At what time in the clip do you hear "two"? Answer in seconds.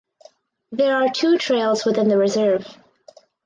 1.13-1.37